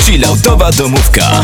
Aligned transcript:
Chilloutowa 0.00 0.72
domówka. 0.72 1.42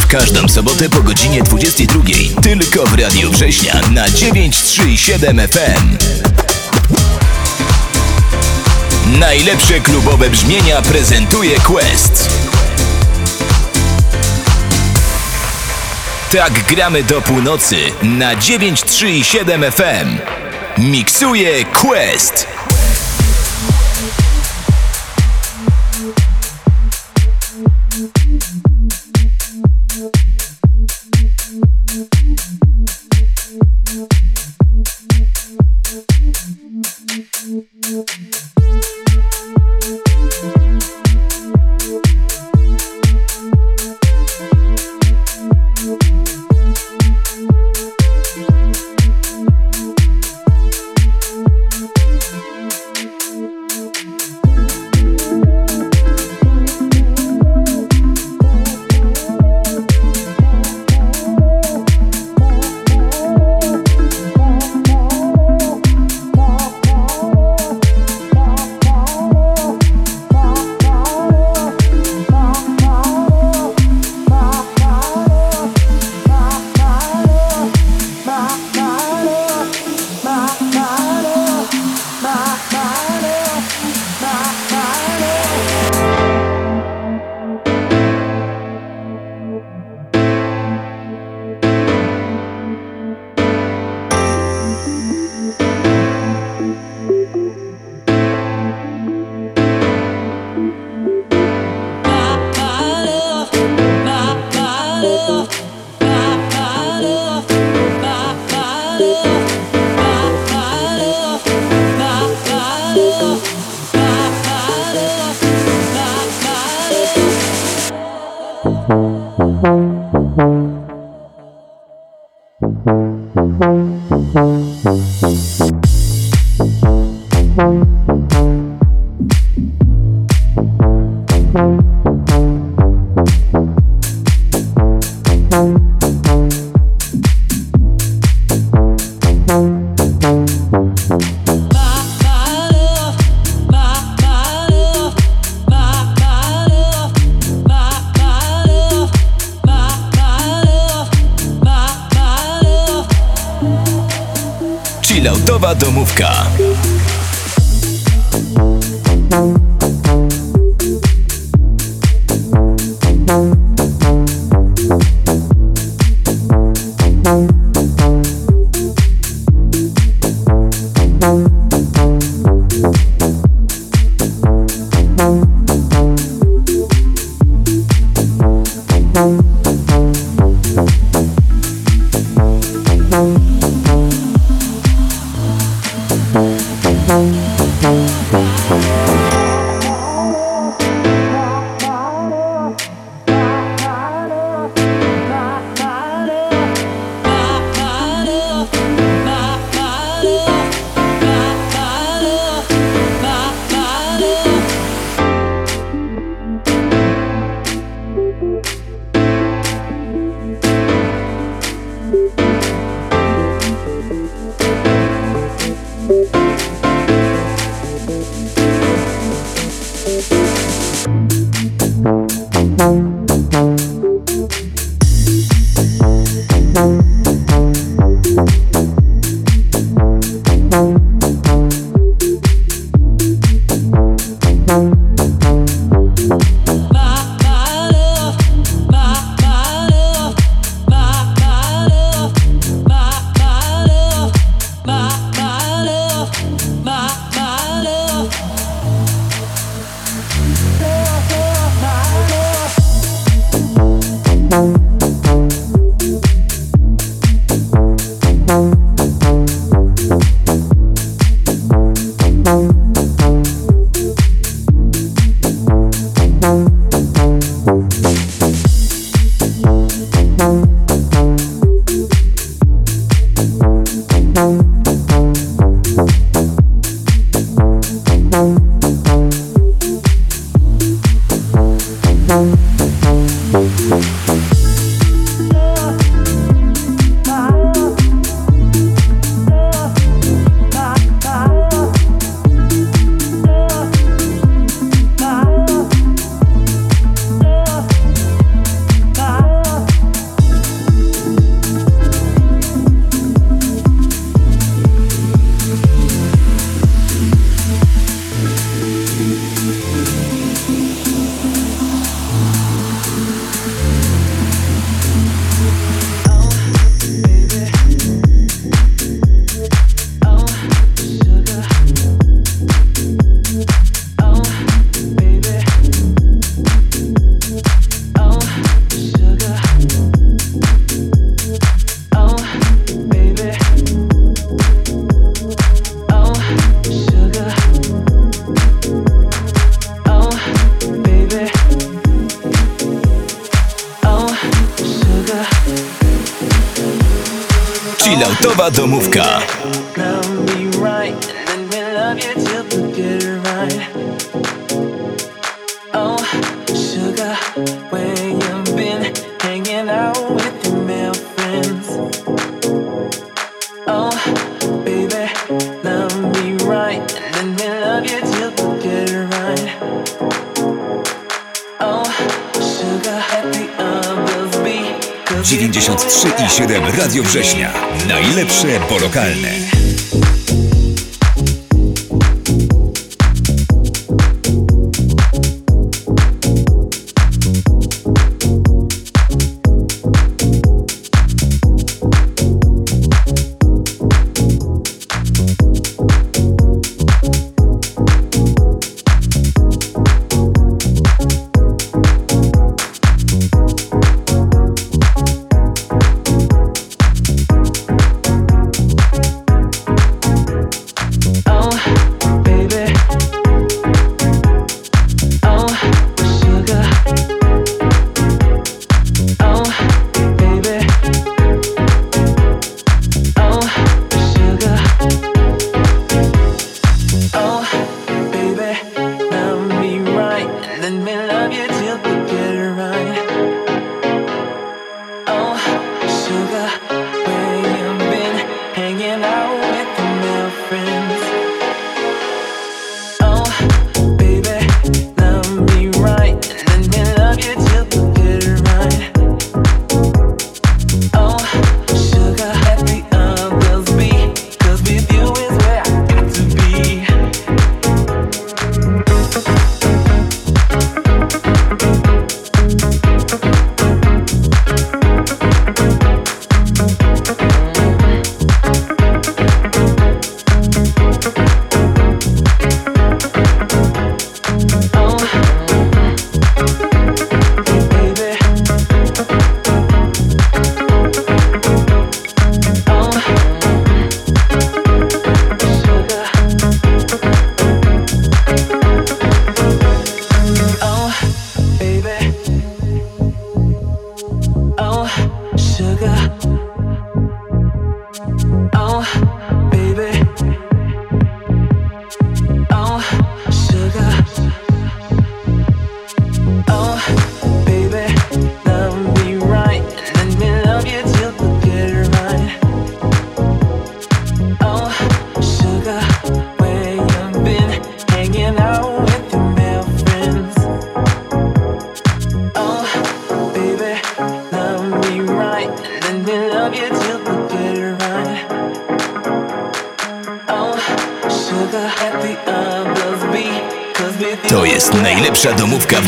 W 0.00 0.06
każdą 0.06 0.48
sobotę 0.48 0.88
po 0.88 1.02
godzinie 1.02 1.42
22. 1.42 2.02
Tylko 2.42 2.86
w 2.86 2.98
Radiu 2.98 3.30
Września 3.30 3.80
na 3.90 4.10
937 4.10 5.48
FM. 5.48 5.96
Najlepsze 9.18 9.80
klubowe 9.80 10.30
brzmienia 10.30 10.82
prezentuje 10.82 11.60
Quest. 11.60 12.30
Tak 16.32 16.64
gramy 16.64 17.02
do 17.02 17.22
północy 17.22 17.76
na 18.02 18.36
937 18.36 19.72
FM. 19.72 20.18
Miksuje 20.78 21.64
Quest. 21.64 22.57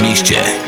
mieście. 0.03 0.60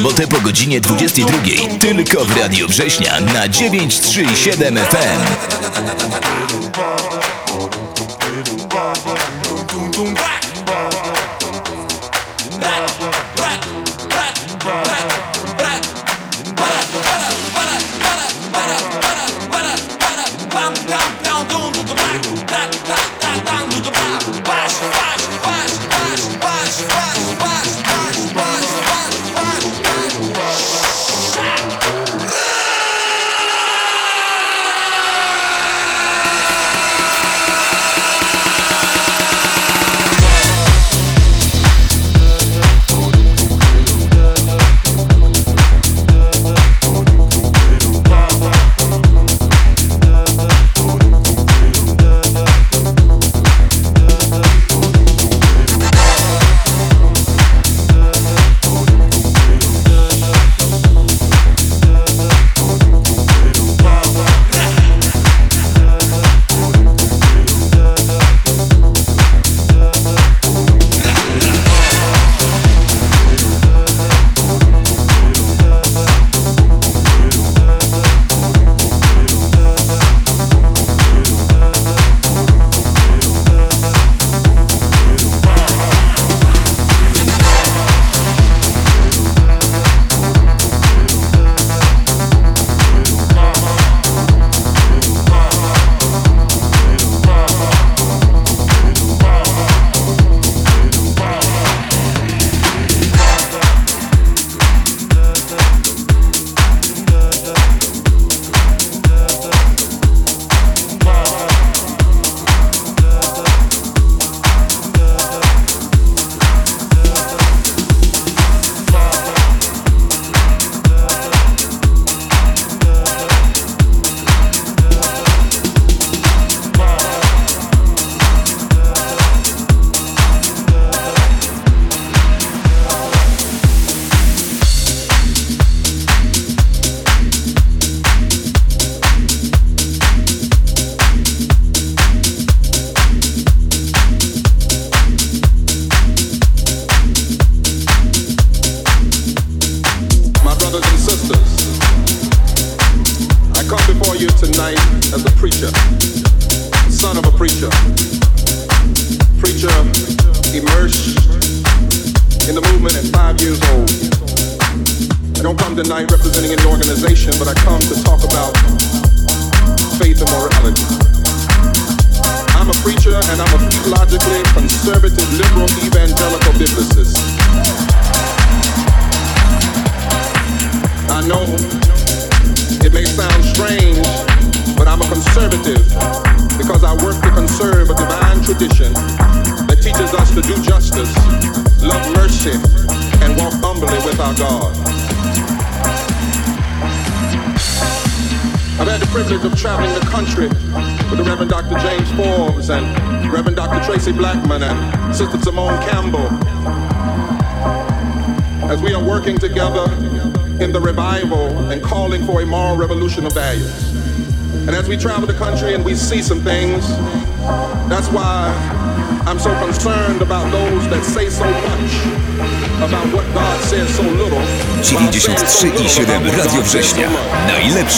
Sobotę 0.00 0.26
po 0.26 0.40
godzinie 0.40 0.80
22. 0.80 1.38
Tylko 1.80 2.24
w 2.24 2.36
Radiu 2.36 2.68
Września 2.68 3.20
na 3.20 3.48
937 3.48 4.76
FM. 4.76 6.39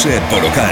Najlepsze 0.05 0.35
polokalne. 0.37 0.72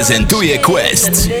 Prezentuje 0.00 0.58
Quest. 0.58 1.39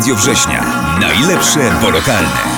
Radio 0.00 0.16
Września. 0.16 0.64
Najlepsze, 1.00 1.70
bo 1.80 1.90
lokalne. 1.90 2.49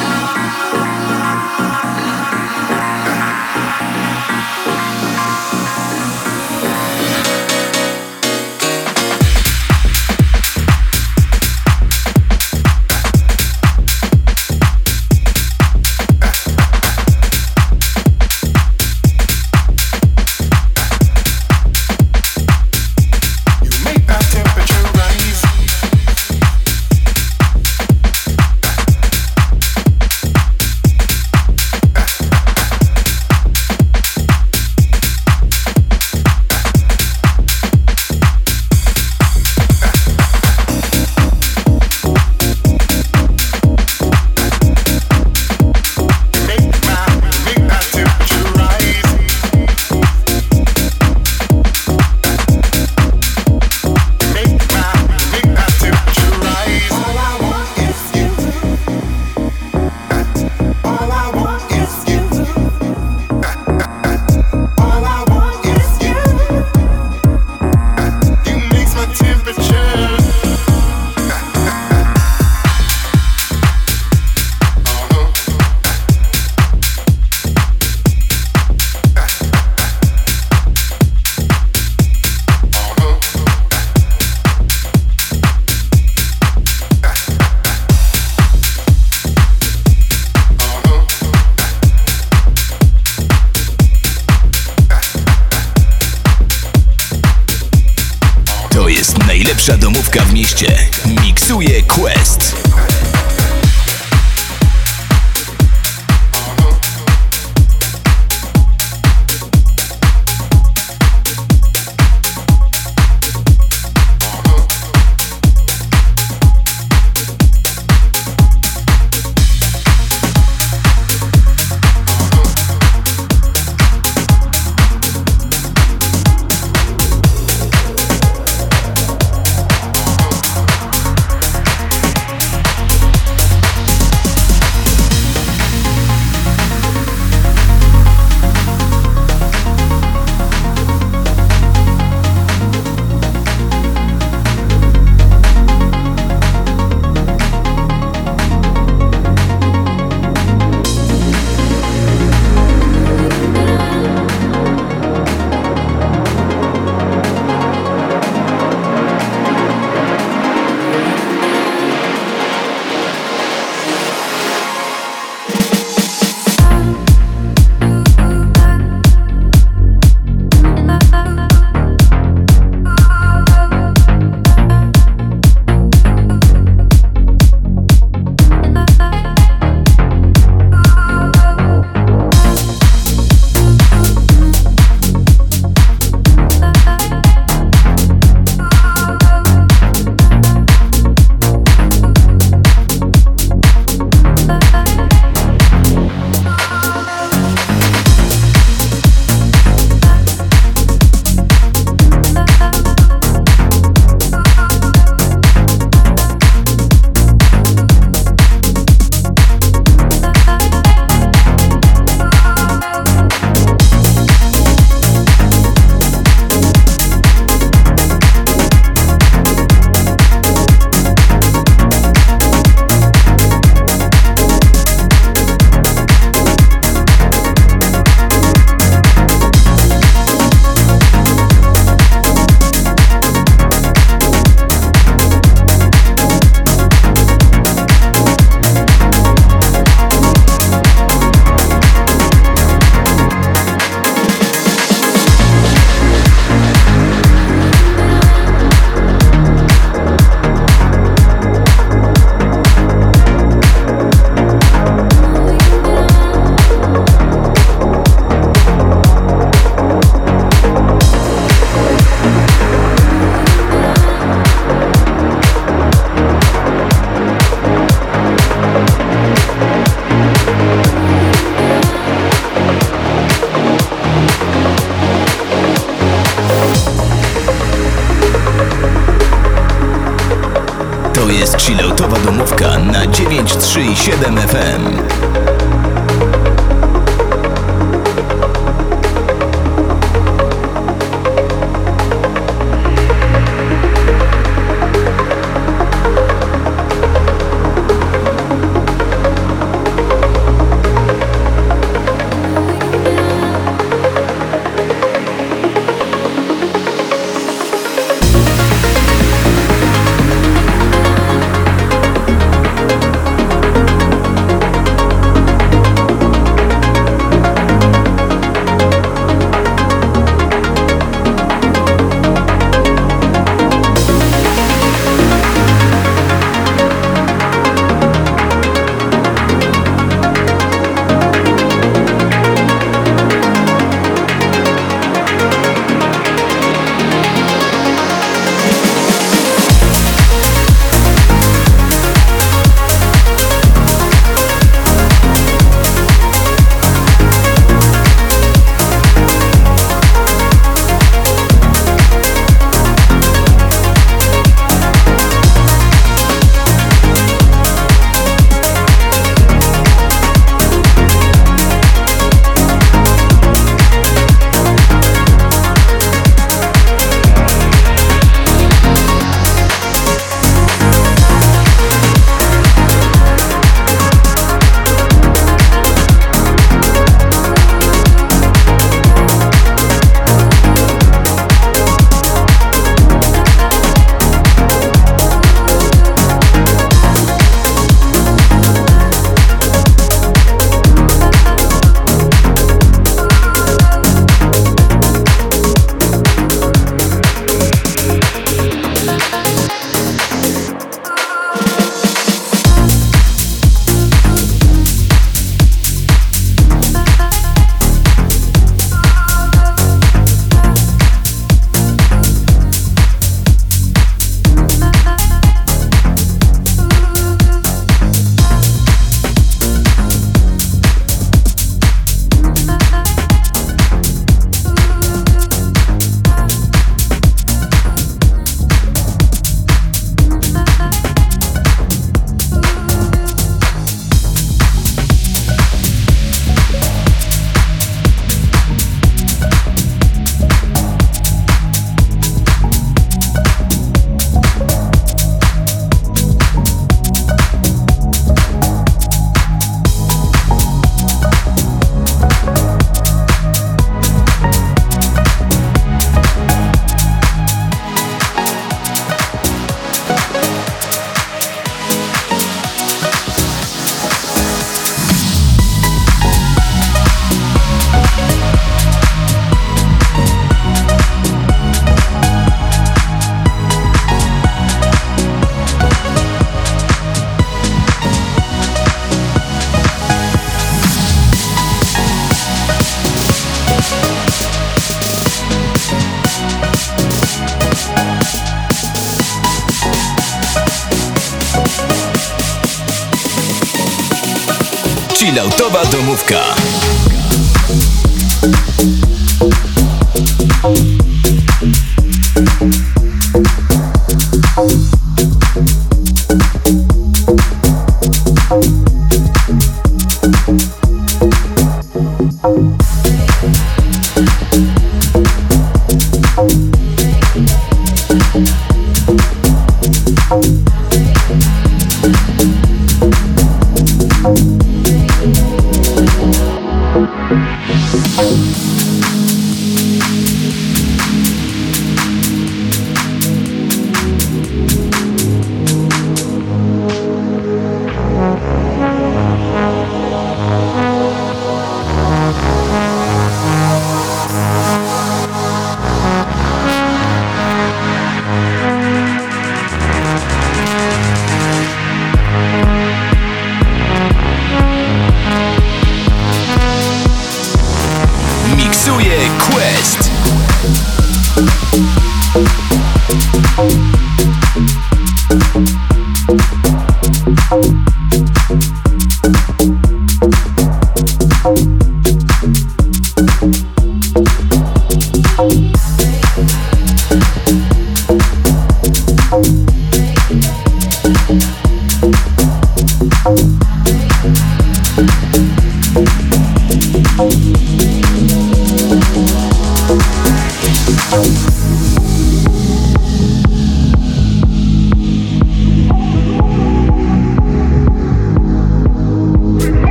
Chilloutowa 496.24 496.51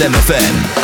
Sud 0.00 0.79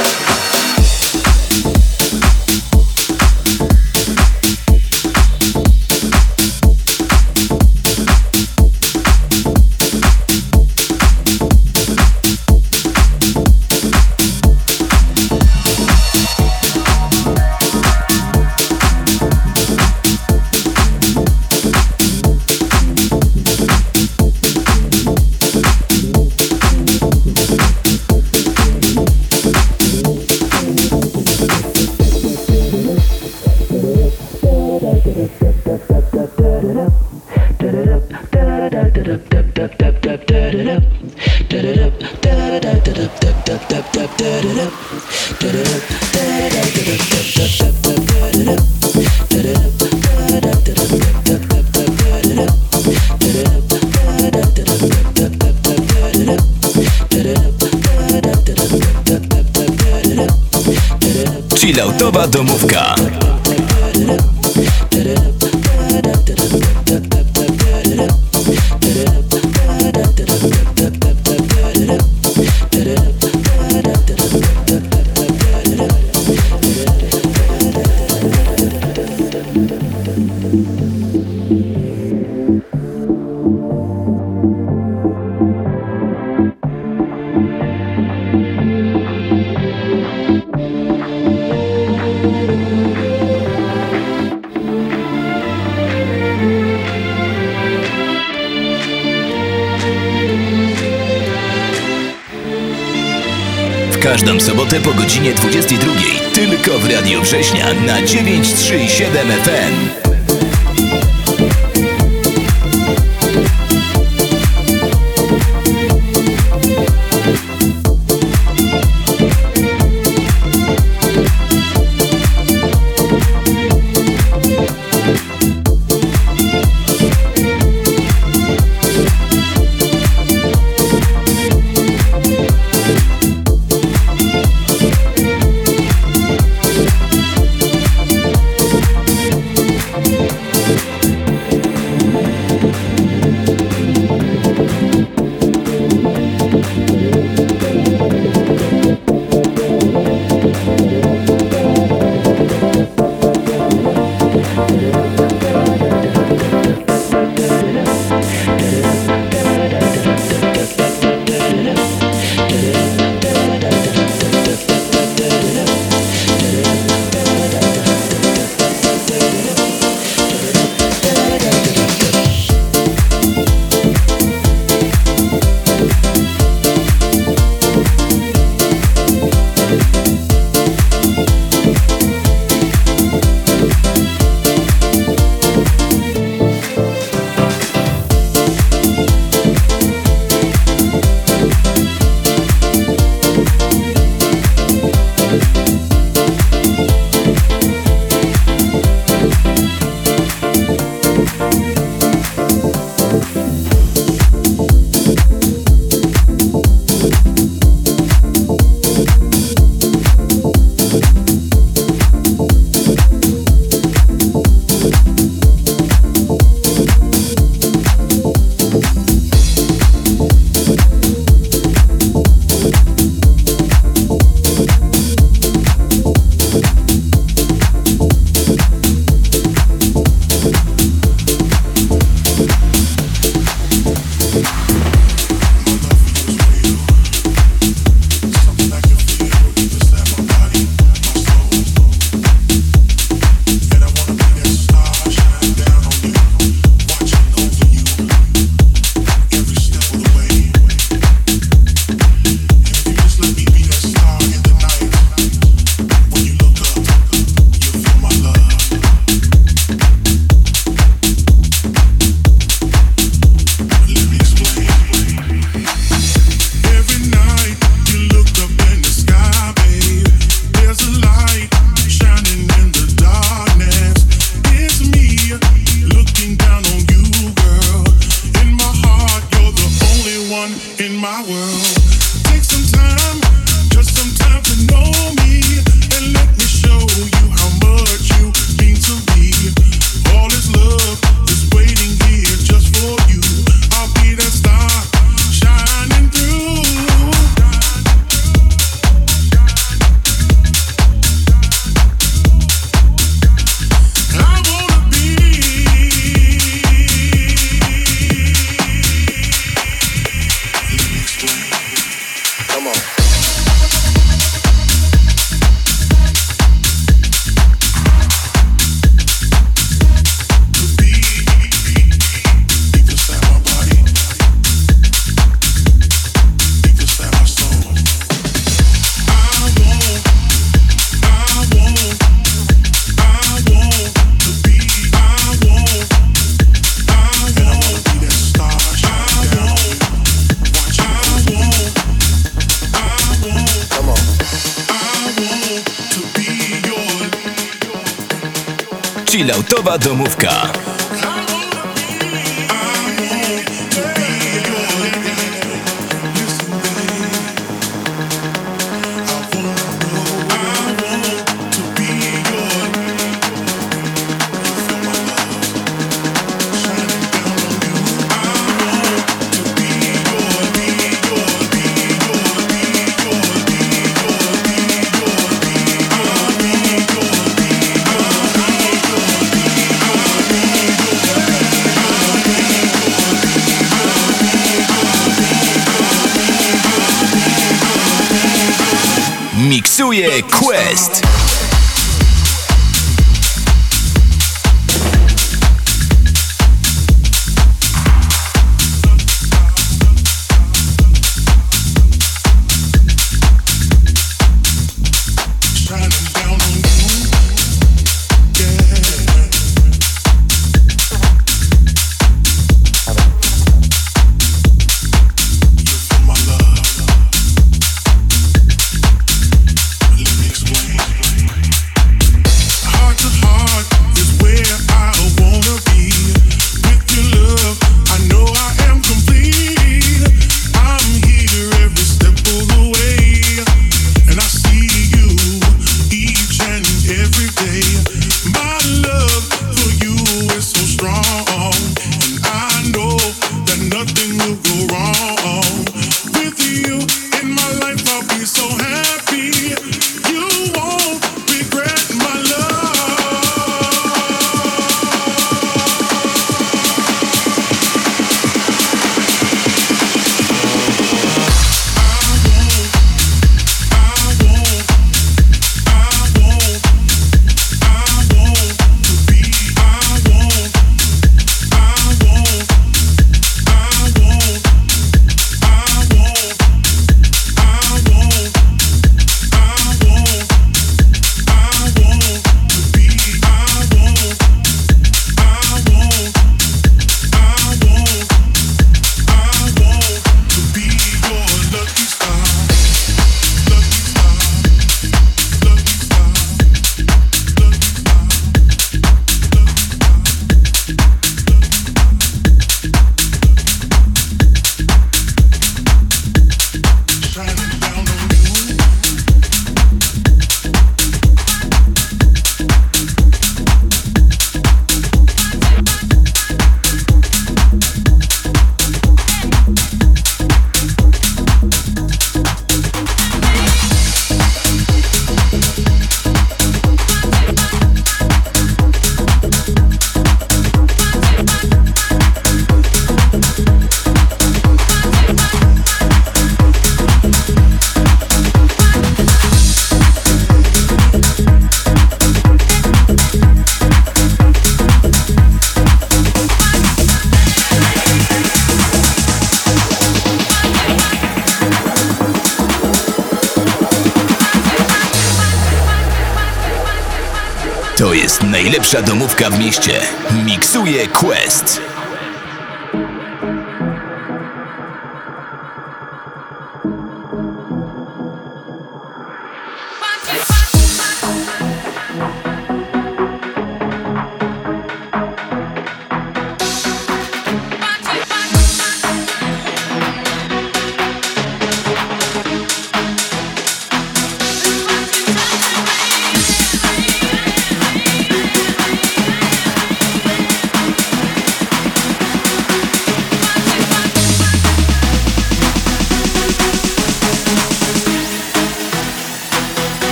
po 104.80 104.94
godzinie 104.94 105.34
22. 105.34 105.92
Tylko 106.34 106.78
w 106.78 106.90
Radio 106.90 107.20
Września 107.20 107.74
na 107.74 108.02
937 108.02 109.28
FM. 109.28 109.95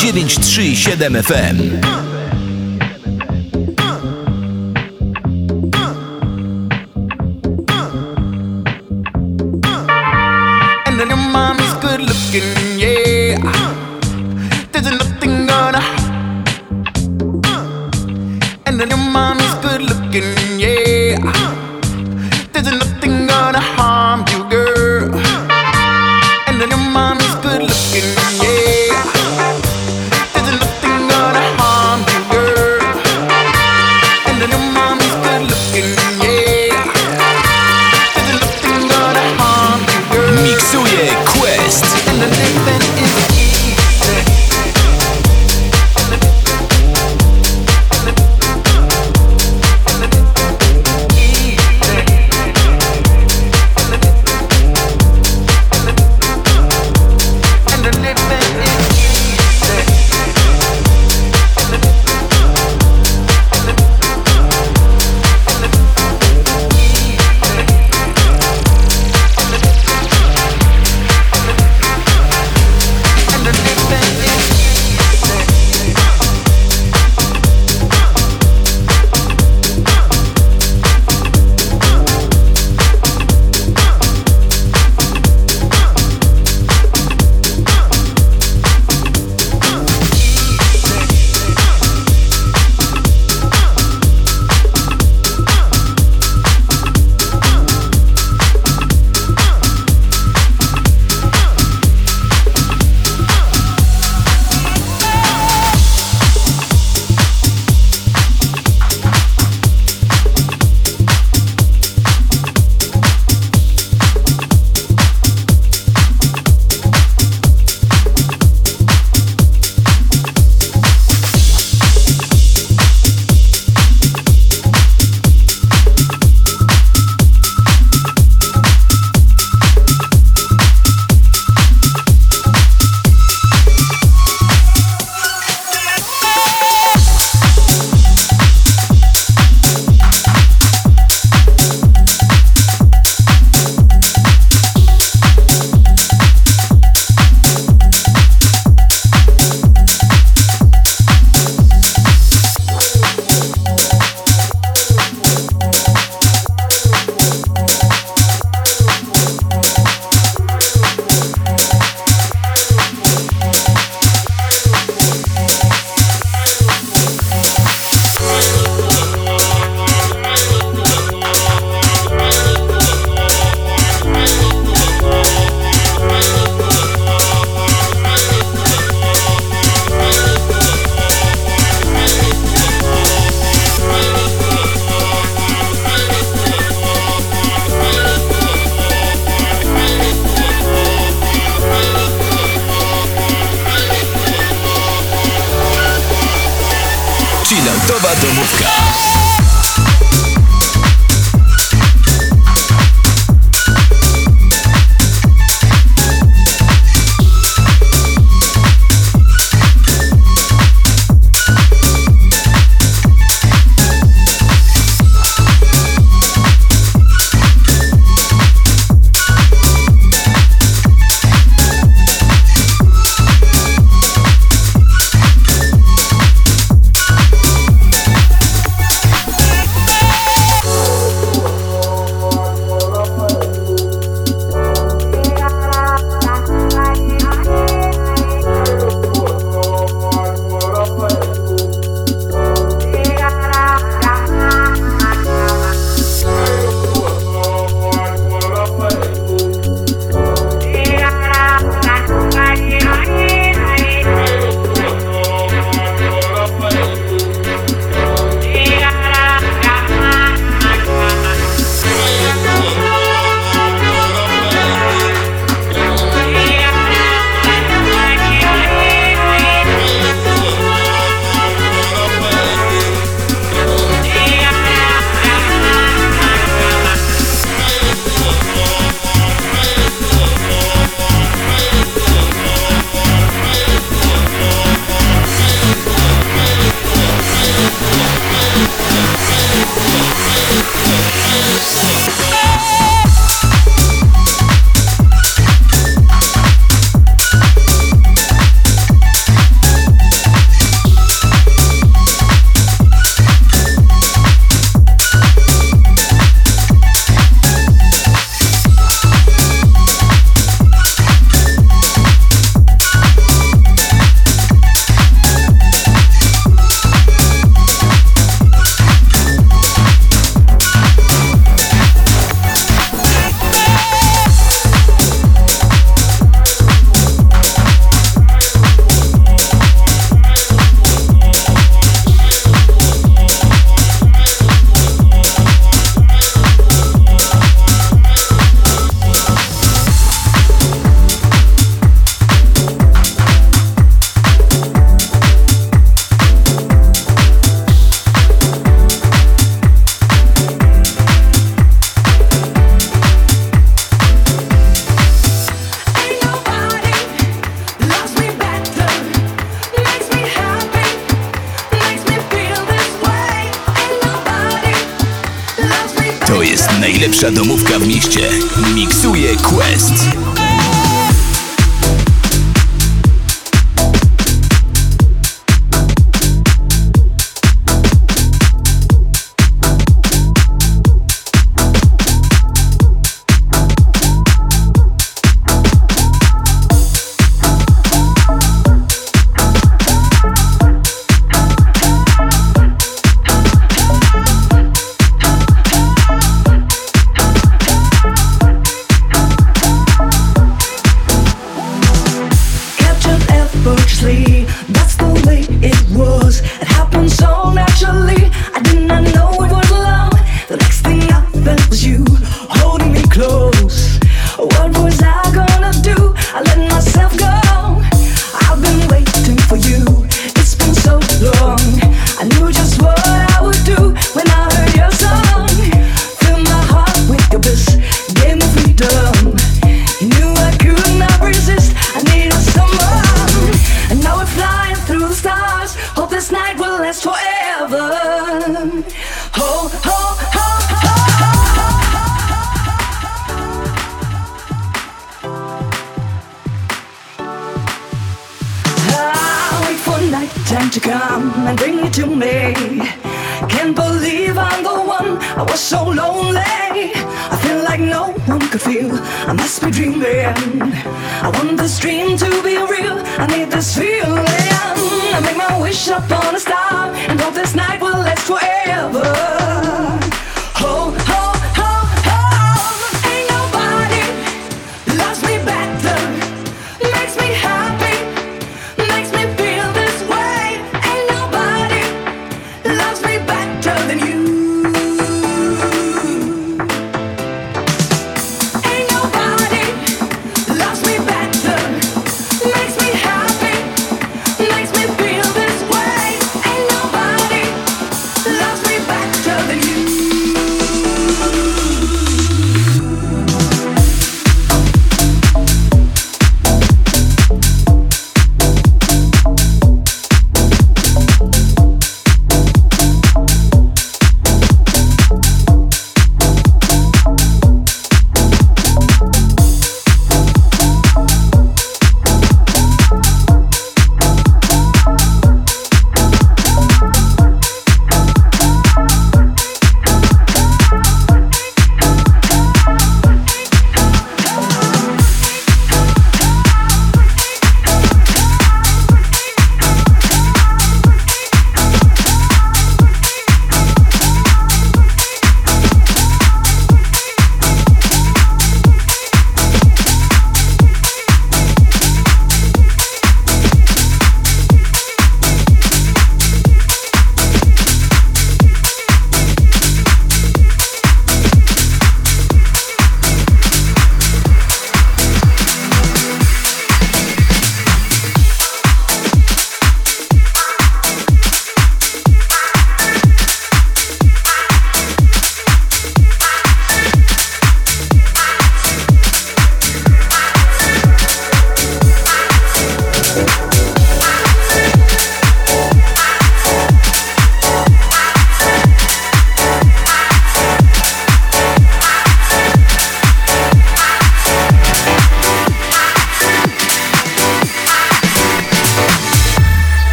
937 0.00 1.14
FM. 1.22 2.19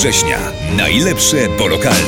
Września. 0.00 0.52
Najlepsze 0.76 1.48
polokalne. 1.48 1.98
I've 1.98 1.99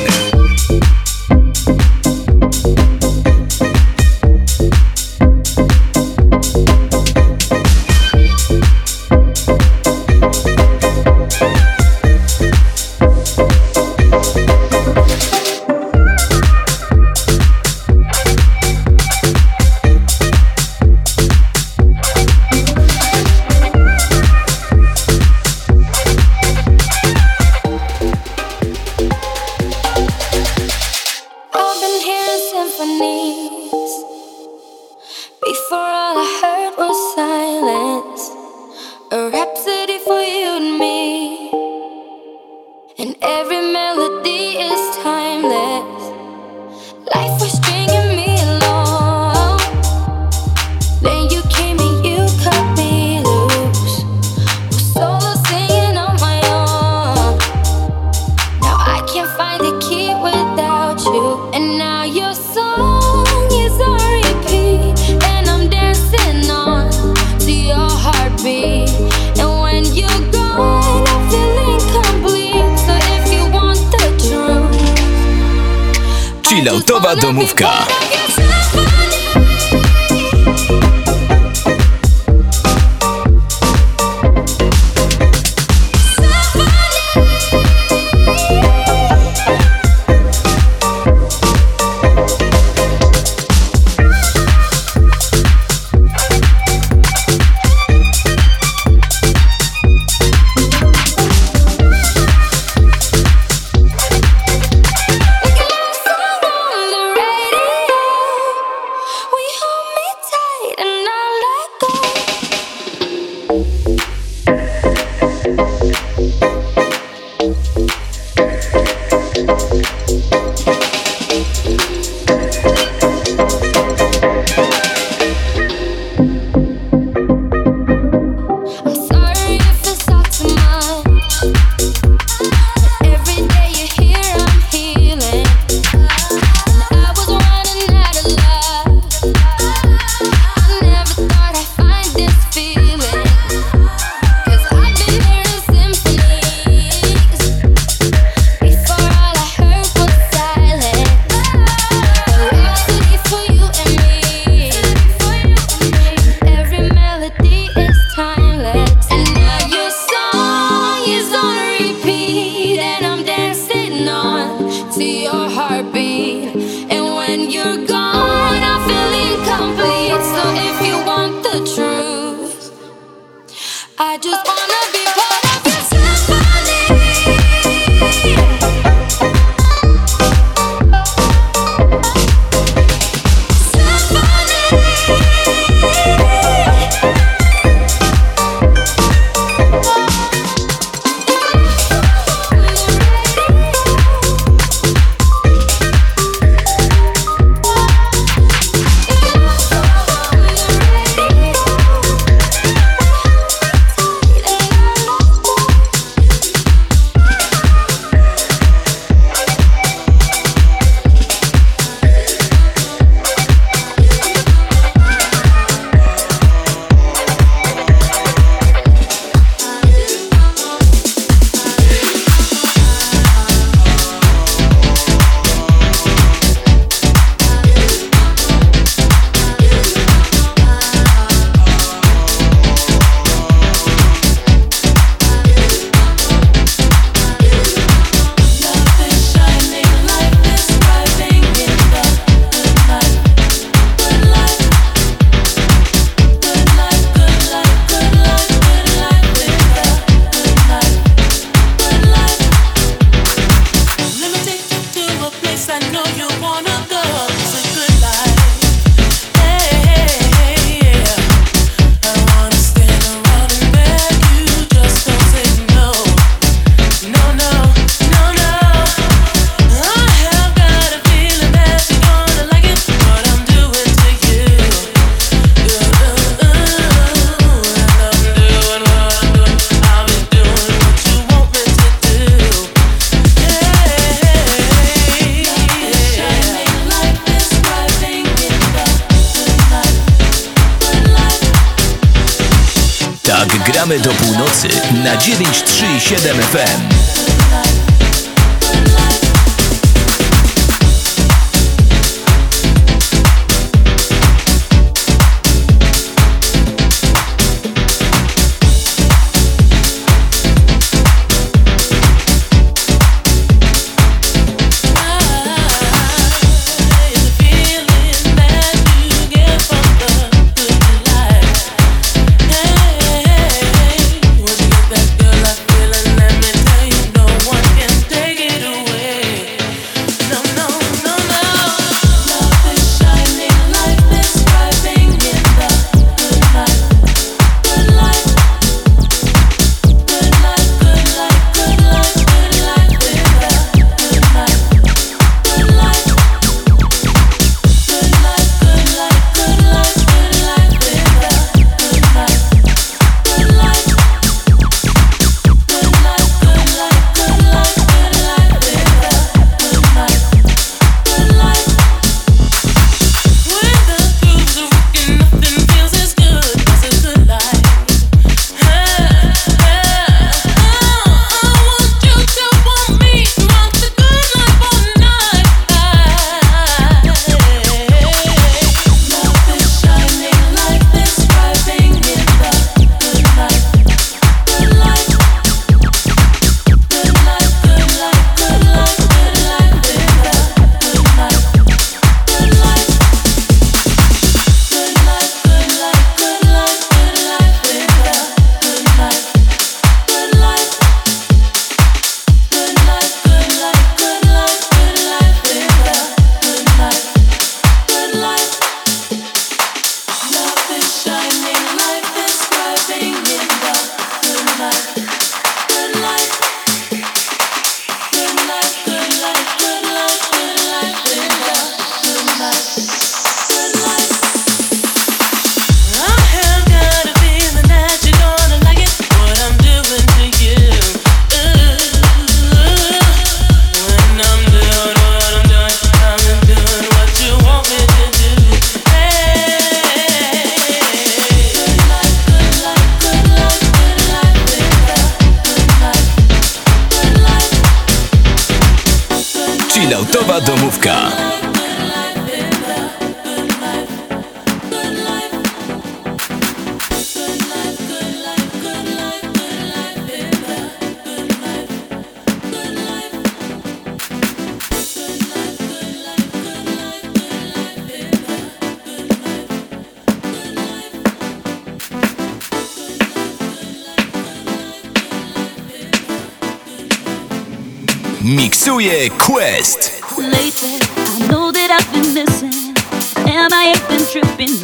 miksuje 478.23 479.09
Quest. 479.09 479.91
Lately, 480.17 480.79
I 481.15 481.27
know 481.27 481.51
that 481.51 481.69
I've 481.71 481.91
been 481.91 482.13
missing. 482.13 482.73
And 483.15 483.53
I 483.53 483.75
been 483.89 484.05
tripping 484.05 484.55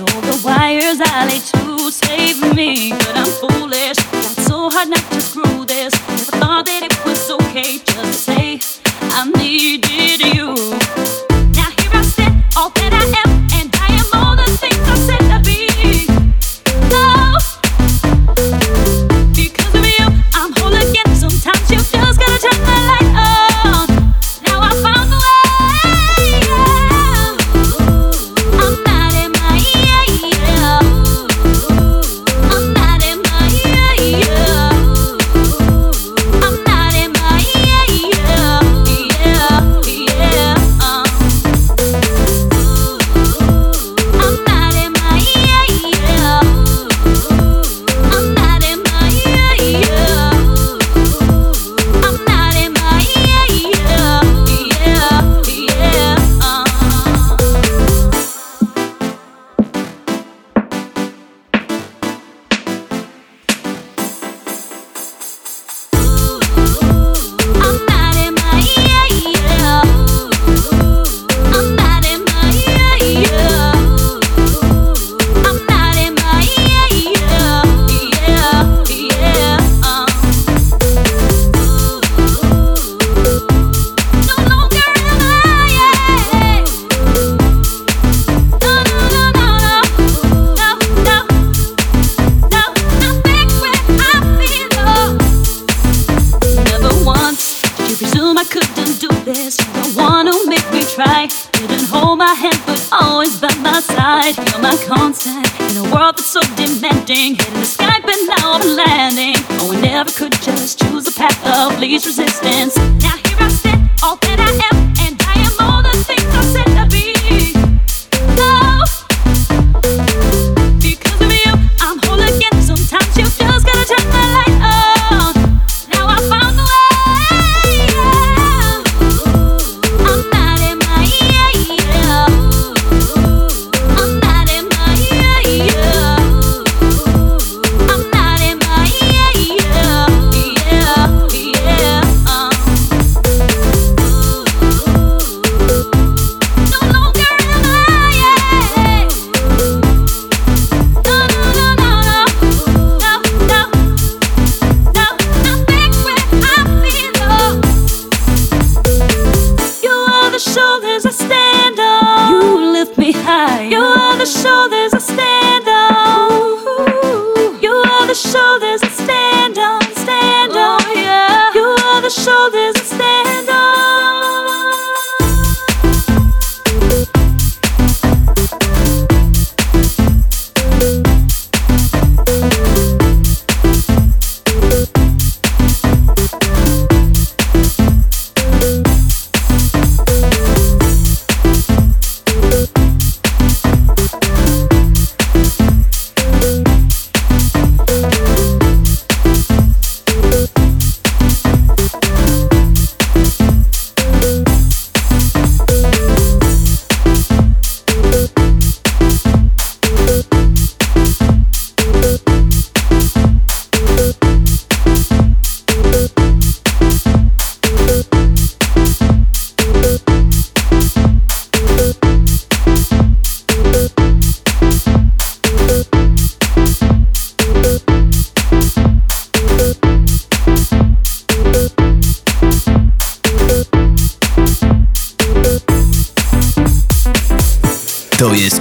wires 0.44 1.00
I 1.02 1.28
laid 1.28 1.44
to 1.54 1.92
save 1.92 2.40
me. 2.56 2.92
But 2.92 3.18
I'm 3.18 3.26
foolish. 3.26 3.98
So 4.48 4.70
hard 4.70 4.90
not 4.90 5.04
to 5.12 5.22
screw 5.22 5.66
this. 5.66 5.94
Never 6.08 6.38
thought 6.40 6.66
that 6.66 6.84
it 6.84 7.06
was 7.06 7.30
okay 7.30 7.80
just 7.80 7.96
to 7.96 8.14
say 8.14 8.60
I 9.12 9.30
needed 9.36 10.22
you. 10.34 10.39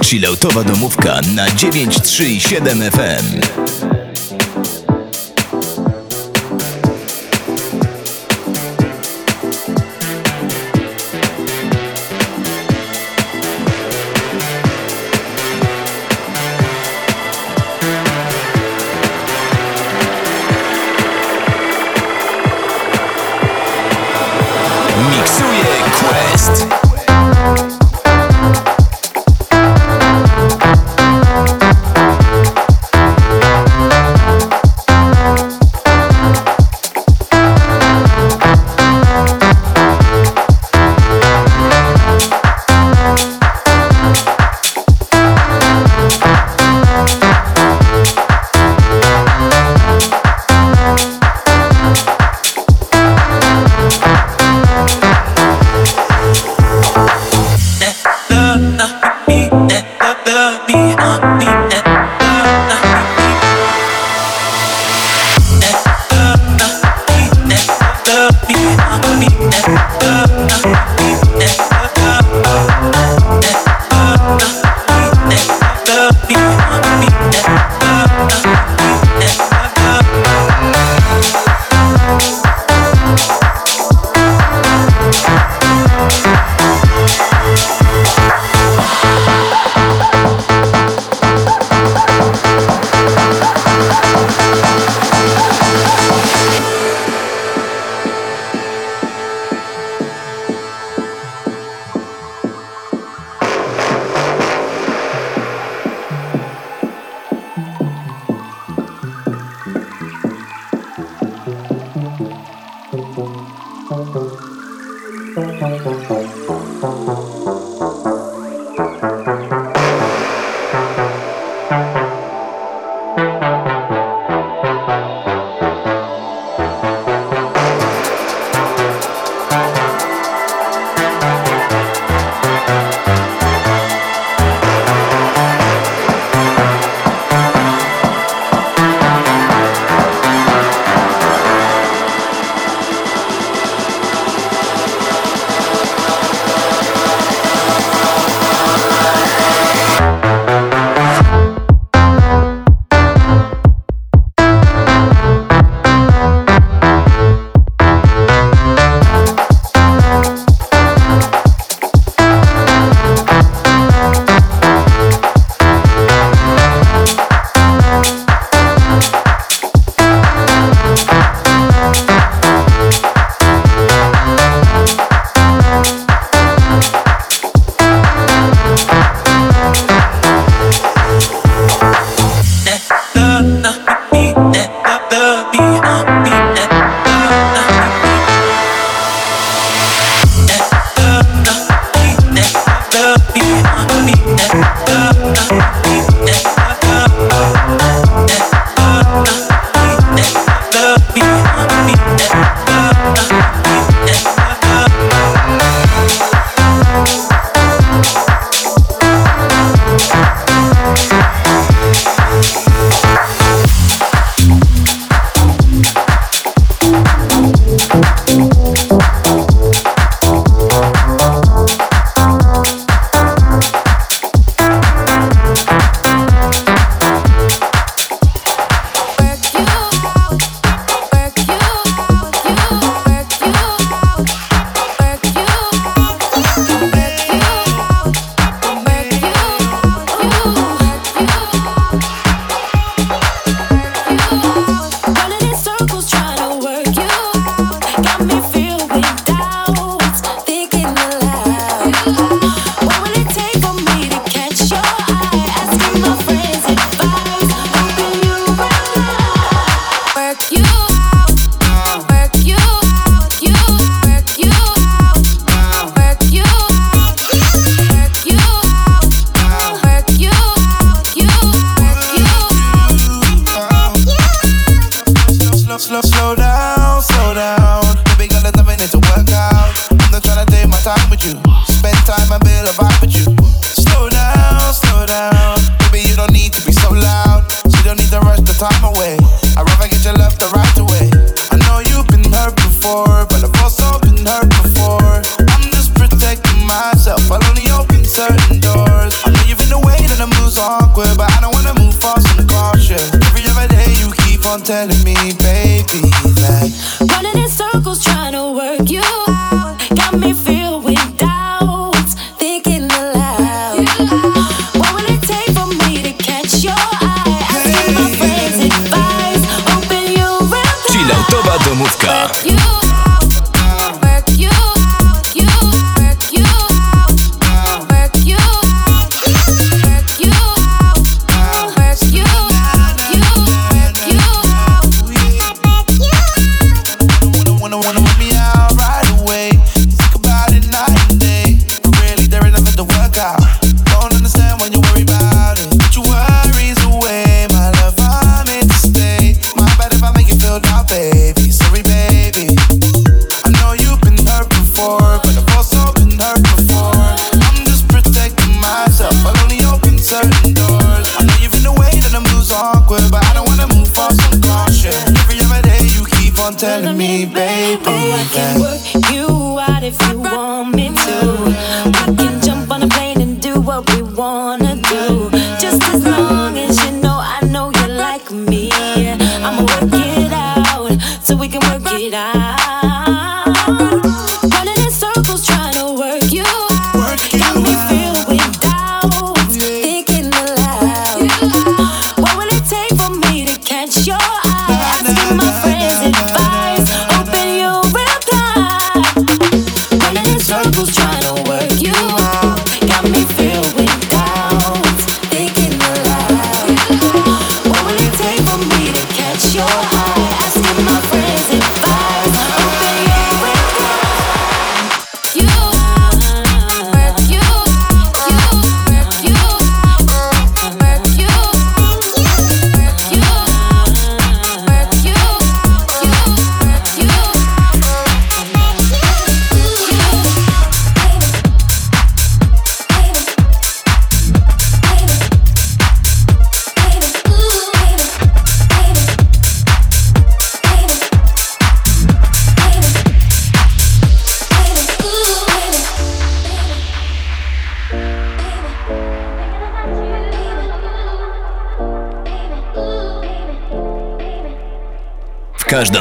Chilloutowa 0.09 0.63
domówka 0.63 1.21
na 1.35 1.45
937 1.49 2.91
FM. 2.91 3.98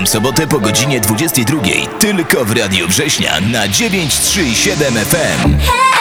sobotę 0.09 0.47
po 0.47 0.61
godzinie 0.61 1.01
22. 1.01 1.61
Tylko 1.99 2.45
w 2.45 2.57
Radiu 2.57 2.89
Września 2.89 3.41
na 3.41 3.69
937 3.69 4.95
FM. 4.95 5.98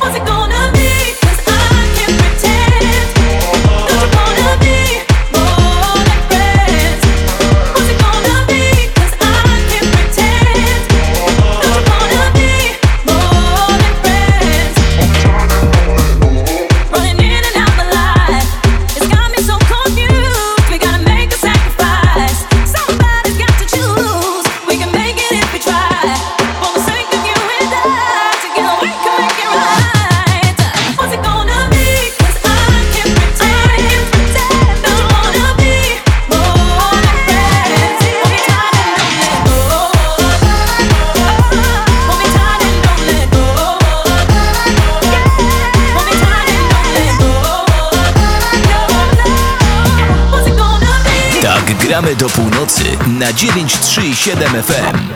What's 0.00 0.16
it 0.16 0.26
going 0.26 0.41
do 52.16 52.28
północy 52.28 52.84
na 53.06 53.32
937 53.32 54.62
FM. 54.62 55.11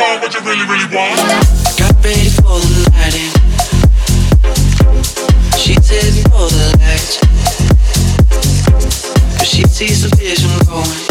what 0.00 0.32
you 0.34 0.40
really, 0.40 0.64
really 0.64 0.96
want. 0.96 1.16
Got 1.78 1.94
ready 2.02 2.30
for 2.30 2.58
the 6.48 6.76
the. 6.80 7.20
But 9.36 9.46
she 9.46 9.62
sees 9.64 10.02
the 10.02 10.16
vision 10.16 10.50
going. 10.66 11.04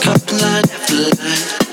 Cup 0.00 0.32
line 0.40 0.64
after 0.70 0.94
line. 1.22 1.63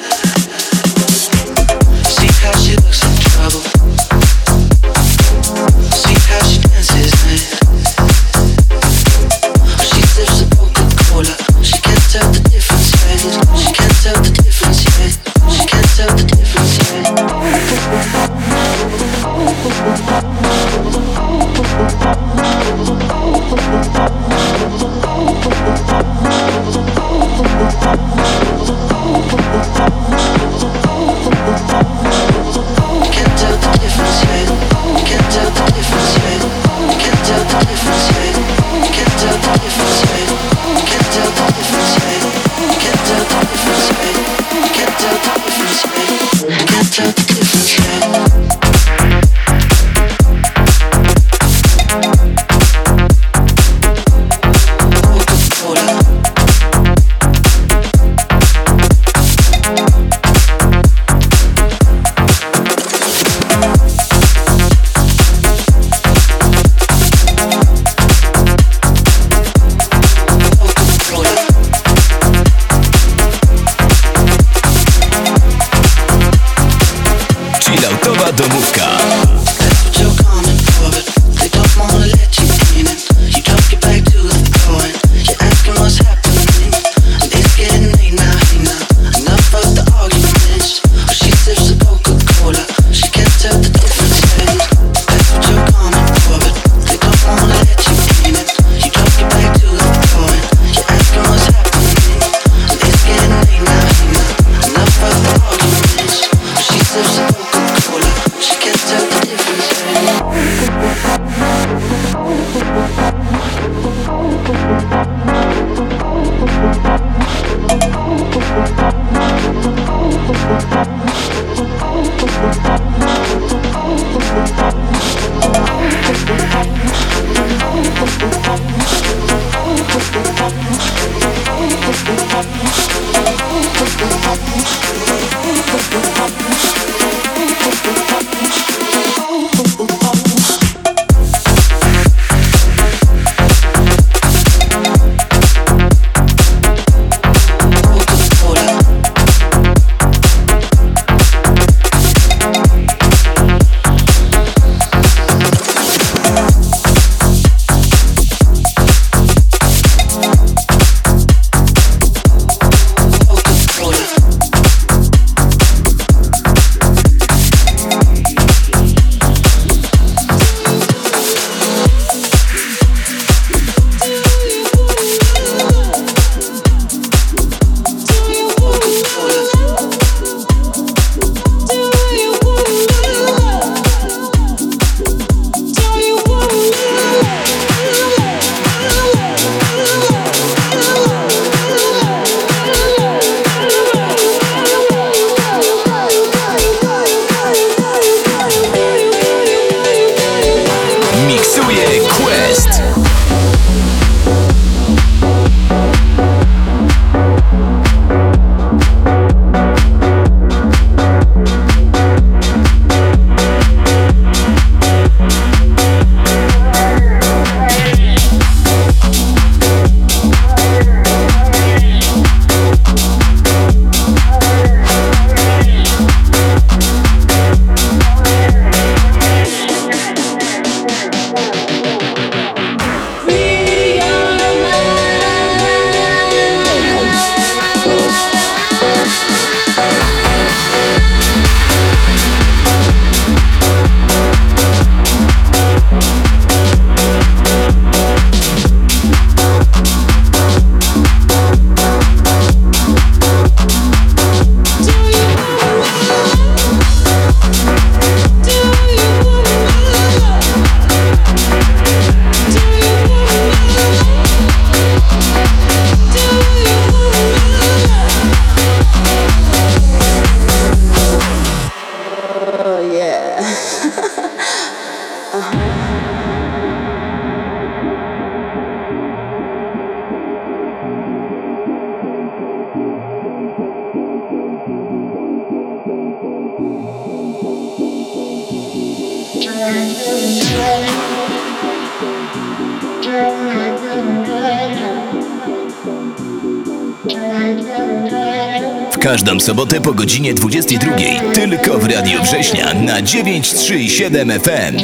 Sobotę 299.42 299.82
po 299.82 299.94
godzinie 299.94 300.34
22. 300.34 300.92
Tylko 301.34 301.80
w 301.80 301.86
Radio 301.86 302.24
Września 302.24 302.74
na 302.74 303.02
937 303.02 304.32
FM. 304.32 304.78